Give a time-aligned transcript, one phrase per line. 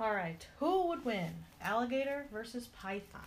[0.00, 0.46] All right.
[0.60, 1.30] Who would win?
[1.60, 3.20] Alligator versus python.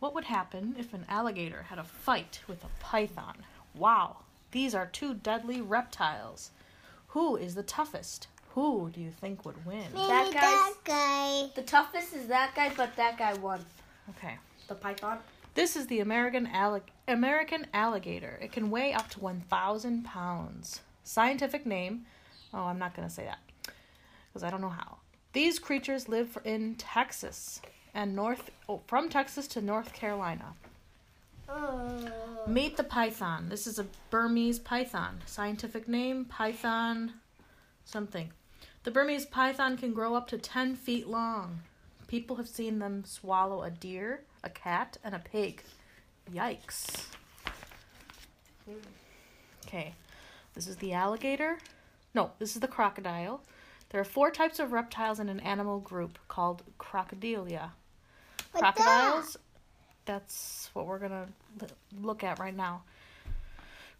[0.00, 3.44] What would happen if an alligator had a fight with a python?
[3.74, 4.16] Wow,
[4.52, 6.50] these are two deadly reptiles.
[7.08, 8.28] Who is the toughest?
[8.54, 9.84] Who do you think would win?
[9.92, 11.50] Maybe That that, guy.
[11.54, 13.62] The toughest is that guy, but that guy won.
[14.16, 14.38] Okay.
[14.68, 15.18] The python.
[15.54, 18.38] This is the American allig- American alligator.
[18.40, 20.80] It can weigh up to 1,000 pounds.
[21.02, 22.06] Scientific name.
[22.54, 23.38] Oh, I'm not going to say that
[24.34, 24.96] because I don't know how.
[25.32, 27.62] These creatures live in Texas
[27.94, 30.54] and North oh, from Texas to North Carolina.
[31.48, 32.10] Oh.
[32.48, 33.48] Meet the python.
[33.48, 35.20] This is a Burmese python.
[35.26, 37.14] Scientific name python
[37.84, 38.30] something.
[38.82, 41.60] The Burmese python can grow up to 10 feet long.
[42.08, 45.62] People have seen them swallow a deer, a cat, and a pig.
[46.32, 47.06] Yikes.
[48.64, 48.78] Hmm.
[49.66, 49.94] Okay,
[50.54, 51.58] this is the alligator.
[52.14, 53.42] No, this is the crocodile.
[53.94, 57.70] There are four types of reptiles in an animal group called crocodilia.
[58.52, 59.36] Crocodiles,
[60.04, 61.28] that's what we're gonna
[62.02, 62.82] look at right now.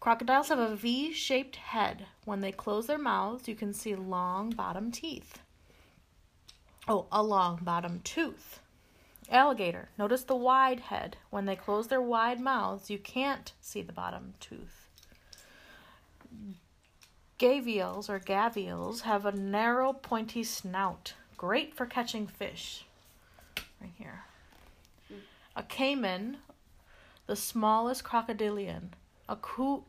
[0.01, 2.06] Crocodiles have a V shaped head.
[2.25, 5.39] When they close their mouths, you can see long bottom teeth.
[6.89, 8.58] Oh, a long bottom tooth.
[9.31, 11.19] Alligator, notice the wide head.
[11.31, 14.84] When they close their wide mouths, you can't see the bottom tooth.
[17.45, 22.86] Gharials or gavials have a narrow, pointy snout, great for catching fish.
[23.83, 24.23] Right here.
[25.55, 26.39] A caiman,
[27.27, 28.95] the smallest crocodilian.
[29.28, 29.84] A coo.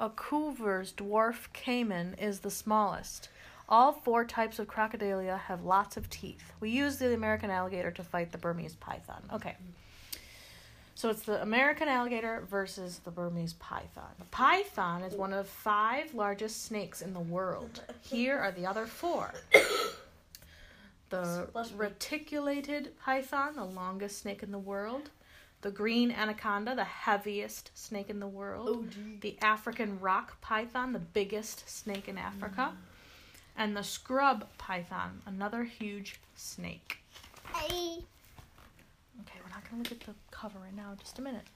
[0.00, 3.28] A Cuvier dwarf caiman is the smallest.
[3.68, 6.54] All four types of crocodilia have lots of teeth.
[6.58, 9.22] We use the American alligator to fight the Burmese python.
[9.30, 9.56] Okay.
[10.94, 14.10] So it's the American alligator versus the Burmese python.
[14.18, 17.82] The python is one of five largest snakes in the world.
[18.02, 19.32] Here are the other four.
[21.08, 25.10] The Must reticulated python, the longest snake in the world.
[25.60, 28.88] The green anaconda, the heaviest snake in the world.
[28.96, 29.02] Oh.
[29.20, 32.72] The African rock python, the biggest snake in Africa.
[33.56, 36.98] And the scrub python, another huge snake.
[37.54, 37.98] I,
[39.72, 40.94] To look at the cover right now.
[41.00, 41.46] Just a minute.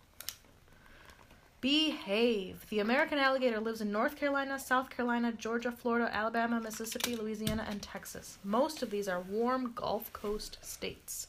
[1.61, 2.65] Behave.
[2.71, 7.83] The American alligator lives in North Carolina, South Carolina, Georgia, Florida, Alabama, Mississippi, Louisiana, and
[7.83, 8.39] Texas.
[8.43, 11.29] Most of these are warm Gulf Coast states.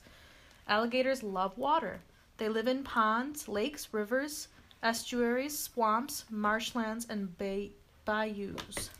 [0.70, 2.00] Alligators love water.
[2.38, 4.47] They live in ponds, lakes, rivers,
[4.81, 7.72] estuaries, swamps, marshlands, and bay-
[8.06, 8.92] bayous.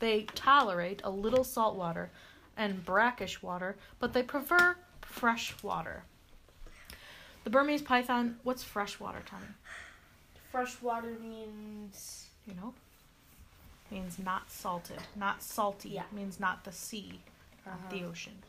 [0.00, 2.10] They tolerate a little salt water
[2.58, 6.02] and brackish water, but they prefer fresh water.
[7.44, 9.46] The Burmese python, what's freshwater, Tommy?
[10.50, 12.74] Fresh water means You know?
[13.90, 14.98] Means not salted.
[15.16, 15.90] Not salty.
[15.90, 16.02] Yeah.
[16.12, 17.20] Means not the sea,
[17.66, 18.06] not the Uh-huh.
[18.08, 18.42] ocean.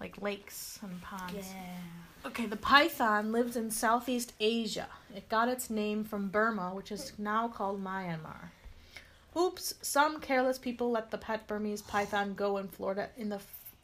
[0.00, 1.34] Like lakes and ponds.
[1.34, 1.78] yeah.
[2.26, 4.88] Okay, the python lives in Southeast Asia.
[5.14, 8.50] It got its name from Burma, which is now called Myanmar.
[9.36, 13.40] Oops, some careless people let the pet Burmese python go in Florida in the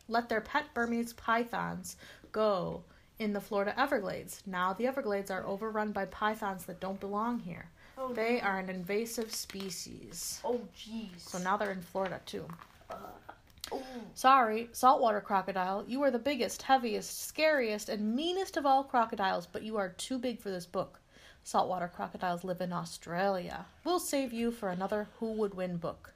[0.08, 1.96] let their pet Burmese pythons
[2.32, 2.82] go
[3.18, 4.42] in the Florida Everglades.
[4.46, 7.66] Now the Everglades are overrun by pythons that don't belong here.
[7.96, 10.40] Oh, They are an invasive species.
[10.44, 11.18] Oh jeez.
[11.20, 12.46] So now they're in Florida too.
[12.90, 13.82] Oh.
[14.14, 19.62] Sorry, saltwater crocodile, you are the biggest, heaviest, scariest, and meanest of all crocodiles, but
[19.62, 21.00] you are too big for this book.
[21.44, 23.66] Saltwater crocodiles live in Australia.
[23.84, 26.12] We'll save you for another Who Would Win book.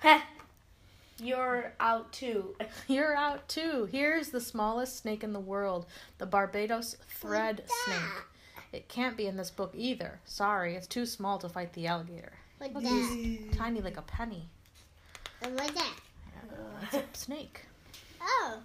[0.00, 0.20] Heh.
[1.22, 2.56] You're out too.
[2.88, 3.88] You're out too.
[3.90, 5.86] Here's the smallest snake in the world,
[6.18, 8.24] the Barbados thread snake.
[8.72, 10.18] It can't be in this book either.
[10.24, 12.32] Sorry, it's too small to fight the alligator.
[12.82, 13.56] that?
[13.56, 14.48] tiny like a penny.
[15.42, 15.94] And what that?
[16.82, 17.66] It's a snake.
[18.20, 18.58] Oh.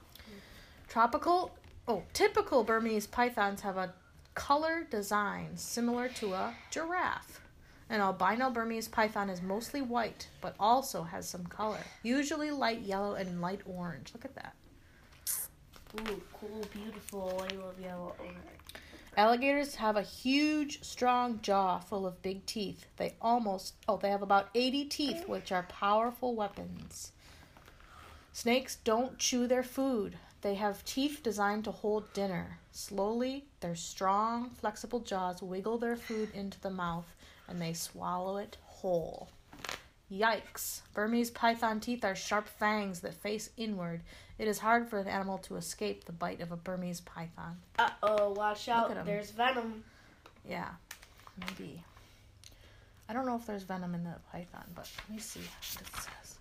[0.88, 1.51] Tropical,
[1.88, 3.94] oh, typical Burmese pythons have a
[4.34, 7.41] color design similar to a giraffe.
[7.90, 13.13] An albino Burmese python is mostly white, but also has some color, usually light yellow
[13.13, 14.12] and light orange.
[14.13, 14.56] Look at that.
[16.00, 17.42] Ooh, cool, beautiful.
[17.50, 18.13] I love yellow.
[19.16, 22.86] Alligators have a huge, strong jaw full of big teeth.
[22.98, 27.13] They almost, oh, they have about 80 teeth, which are powerful weapons.
[28.31, 30.19] Snakes don't chew their food.
[30.42, 32.60] They have teeth designed to hold dinner.
[32.72, 37.16] Slowly, their strong, flexible jaws wiggle their food into the mouth
[37.48, 39.30] and they swallow it whole.
[40.12, 40.81] Yikes!
[40.94, 44.01] Burmese python teeth are sharp fangs that face inward.
[44.38, 47.57] It is hard for an animal to escape the bite of a Burmese python.
[47.78, 49.06] Uh oh, watch out.
[49.06, 49.83] There's venom.
[50.48, 50.69] Yeah,
[51.40, 51.83] maybe.
[53.10, 55.95] I don't know if there's venom in the python, but let me see what it
[55.95, 56.38] says.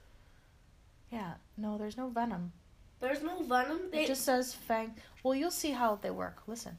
[1.10, 2.52] Yeah, no, there's no venom.
[3.00, 3.90] There's no venom.
[3.90, 4.94] They It just says fang.
[5.22, 6.42] Well, you'll see how they work.
[6.46, 6.78] Listen.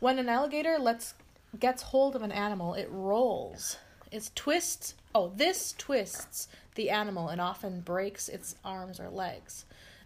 [0.00, 1.14] When an alligator lets
[1.58, 3.78] gets hold of an animal, it rolls.
[4.10, 4.94] It twists.
[5.14, 9.64] Oh, this twists the animal and often breaks its arms or legs.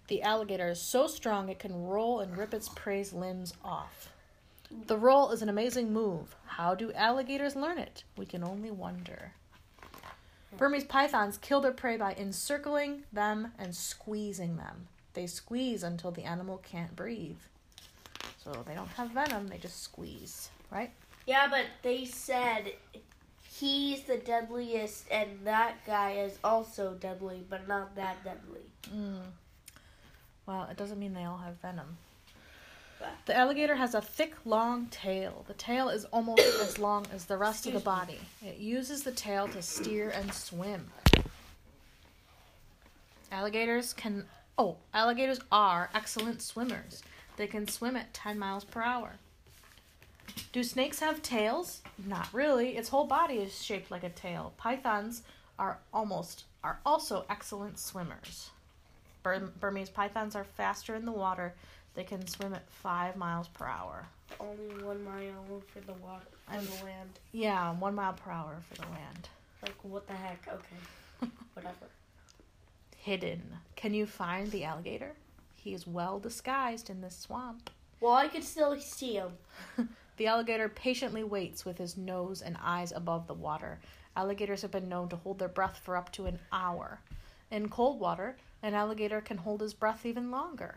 [0.08, 4.10] The alligator is so strong it can roll and rip its prey's limbs off.
[4.86, 6.34] The roll is an amazing move.
[6.46, 8.04] How do alligators learn it?
[8.16, 9.32] We can only wonder.
[10.56, 14.88] Burmese pythons kill their prey by encircling them and squeezing them.
[15.14, 17.38] They squeeze until the animal can't breathe.
[18.42, 20.90] So they don't have venom, they just squeeze, right?
[21.26, 22.72] yeah, but they said
[23.48, 28.66] he's the deadliest, and that guy is also deadly, but not that deadly.
[28.94, 29.22] Mm.
[30.46, 31.98] Well, it doesn't mean they all have venom.
[33.26, 35.44] The alligator has a thick, long tail.
[35.46, 38.18] The tail is almost as long as the rest of the body.
[38.44, 40.90] It uses the tail to steer and swim.
[43.30, 44.26] Alligators can.
[44.58, 47.02] Oh, alligators are excellent swimmers.
[47.36, 49.14] They can swim at 10 miles per hour.
[50.52, 51.80] Do snakes have tails?
[52.06, 52.76] Not really.
[52.76, 54.52] Its whole body is shaped like a tail.
[54.58, 55.22] Pythons
[55.58, 58.50] are almost are also excellent swimmers.
[59.22, 61.54] Bur- Burmese pythons are faster in the water.
[61.94, 64.06] They can swim at five miles per hour.
[64.40, 67.18] Only one mile for the water, I'm- the land.
[67.32, 69.28] Yeah, one mile per hour for the land.
[69.62, 70.46] Like what the heck?
[70.48, 71.86] Okay, whatever.
[72.96, 73.42] Hidden.
[73.76, 75.12] Can you find the alligator?
[75.54, 77.70] He is well disguised in this swamp.
[78.00, 79.32] Well, I could still see him.
[80.18, 83.80] The alligator patiently waits with his nose and eyes above the water.
[84.14, 87.00] Alligators have been known to hold their breath for up to an hour.
[87.50, 90.76] In cold water, an alligator can hold his breath even longer.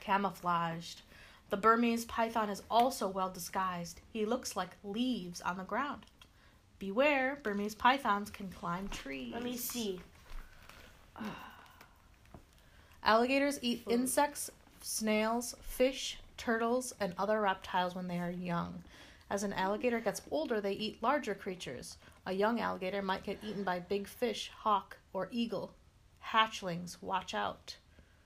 [0.00, 1.02] Camouflaged.
[1.50, 4.00] The Burmese python is also well disguised.
[4.12, 6.06] He looks like leaves on the ground.
[6.78, 9.32] Beware, Burmese pythons can climb trees.
[9.32, 10.00] Let me see.
[13.02, 14.50] Alligators eat insects,
[14.80, 18.82] snails, fish, turtles, and other reptiles when they are young.
[19.30, 21.96] As an alligator gets older, they eat larger creatures.
[22.26, 25.72] A young alligator might get eaten by big fish, hawk, or eagle.
[26.32, 27.76] Hatchlings, watch out.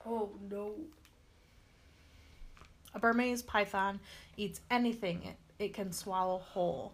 [0.04, 0.74] Oh no.
[2.94, 4.00] A Burmese python
[4.36, 6.92] eats anything it, it can swallow whole.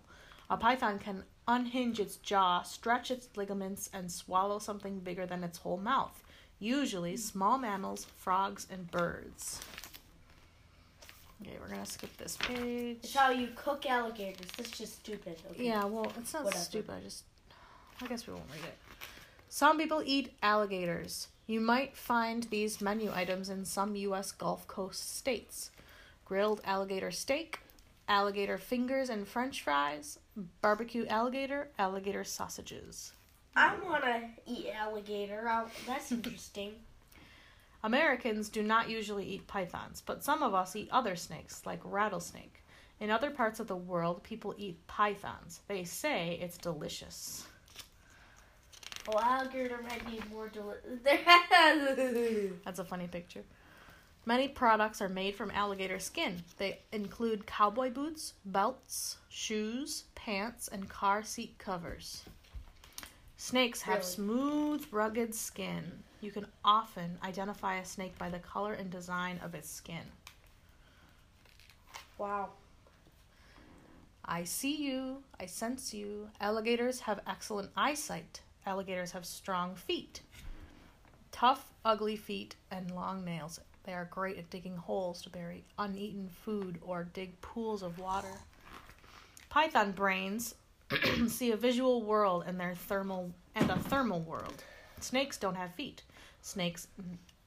[0.50, 5.58] A python can unhinge its jaw, stretch its ligaments, and swallow something bigger than its
[5.58, 6.22] whole mouth,
[6.58, 9.60] usually small mammals, frogs, and birds.
[11.42, 12.98] Okay, we're gonna skip this page.
[13.02, 14.48] It's how you cook alligators.
[14.56, 15.36] That's just stupid.
[15.52, 15.66] Okay.
[15.66, 16.62] Yeah, well, it's not Whatever.
[16.64, 16.94] stupid.
[16.98, 17.24] I just,
[18.02, 18.76] I guess we won't read it.
[19.50, 21.28] Some people eat alligators.
[21.46, 24.30] You might find these menu items in some U.S.
[24.30, 25.70] Gulf Coast states:
[26.26, 27.60] grilled alligator steak,
[28.08, 30.18] alligator fingers and French fries,
[30.60, 33.12] barbecue alligator, alligator sausages.
[33.56, 35.48] I want to eat alligator.
[35.48, 36.74] i that's interesting.
[37.82, 42.62] Americans do not usually eat pythons, but some of us eat other snakes, like rattlesnake.
[43.00, 45.60] In other parts of the world, people eat pythons.
[45.68, 47.46] They say it's delicious.
[49.16, 51.00] Alligator might be more delicious.
[52.64, 53.44] That's a funny picture.
[54.26, 56.42] Many products are made from alligator skin.
[56.58, 62.24] They include cowboy boots, belts, shoes, pants, and car seat covers.
[63.38, 64.10] Snakes have Really?
[64.10, 66.02] smooth, rugged skin.
[66.20, 70.04] You can often identify a snake by the color and design of its skin.
[72.18, 72.50] wow.
[74.24, 75.22] I see you.
[75.40, 76.28] I sense you.
[76.40, 78.40] Alligators have excellent eyesight.
[78.68, 80.20] Alligators have strong feet.
[81.32, 83.60] Tough, ugly feet and long nails.
[83.84, 88.42] They are great at digging holes to bury uneaten food or dig pools of water.
[89.48, 90.54] Python brains
[91.28, 94.62] see a visual world and their thermal and a thermal world.
[95.00, 96.02] Snakes don't have feet.
[96.42, 96.88] Snakes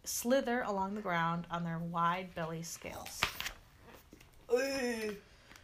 [0.04, 3.22] slither along the ground on their wide belly scales.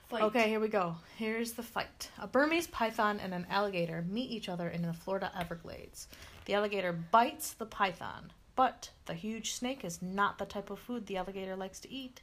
[0.08, 0.22] Fight.
[0.24, 0.96] Okay, here we go.
[1.18, 2.12] Here's the fight.
[2.18, 6.08] A Burmese python and an alligator meet each other in the Florida Everglades.
[6.46, 11.08] The alligator bites the python, but the huge snake is not the type of food
[11.08, 12.22] the alligator likes to eat.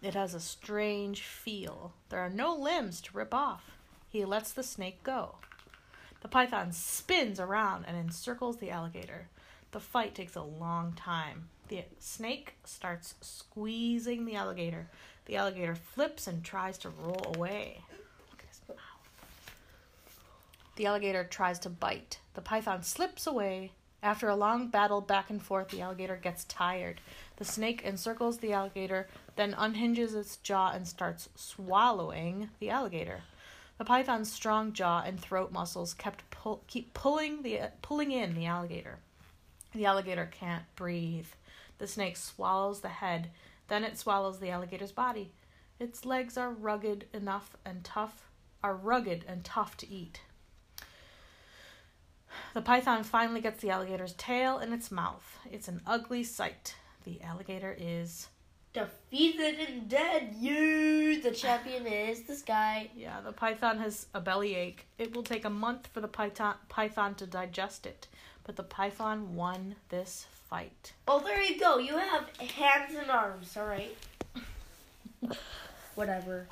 [0.00, 1.92] It has a strange feel.
[2.08, 3.72] There are no limbs to rip off.
[4.08, 5.38] He lets the snake go.
[6.20, 9.28] The python spins around and encircles the alligator.
[9.72, 11.48] The fight takes a long time.
[11.68, 14.88] The snake starts squeezing the alligator.
[15.26, 17.82] The alligator flips and tries to roll away.
[18.30, 19.50] Look at his mouth.
[20.76, 22.20] The alligator tries to bite.
[22.34, 23.72] The python slips away.
[24.02, 27.00] After a long battle back and forth, the alligator gets tired.
[27.36, 33.20] The snake encircles the alligator, then unhinges its jaw and starts swallowing the alligator.
[33.76, 38.46] The python's strong jaw and throat muscles kept pull, keep pulling the pulling in the
[38.46, 38.98] alligator.
[39.74, 41.26] The alligator can't breathe.
[41.78, 43.30] The snake swallows the head,
[43.68, 45.32] then it swallows the alligator's body.
[45.78, 48.28] Its legs are rugged enough and tough
[48.62, 50.20] are rugged and tough to eat.
[52.54, 55.38] The python finally gets the alligator's tail in its mouth.
[55.50, 56.74] It's an ugly sight.
[57.04, 58.28] The alligator is
[58.72, 60.34] Defeated and dead.
[60.38, 62.90] You, the champion is this guy.
[62.94, 64.86] Yeah, the python has a bellyache.
[64.98, 68.08] It will take a month for the python python to digest it,
[68.44, 70.92] but the python won this fight.
[71.06, 71.78] Oh, there you go.
[71.78, 73.56] You have hands and arms.
[73.56, 73.96] All right.
[75.94, 76.46] Whatever.